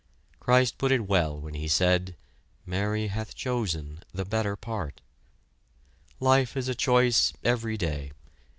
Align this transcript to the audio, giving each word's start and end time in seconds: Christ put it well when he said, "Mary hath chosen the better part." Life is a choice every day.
Christ 0.39 0.79
put 0.79 0.91
it 0.91 1.05
well 1.07 1.39
when 1.39 1.53
he 1.53 1.67
said, 1.67 2.15
"Mary 2.65 3.05
hath 3.05 3.35
chosen 3.35 4.01
the 4.11 4.25
better 4.25 4.55
part." 4.55 4.99
Life 6.19 6.57
is 6.57 6.67
a 6.67 6.73
choice 6.73 7.33
every 7.43 7.77
day. 7.77 8.11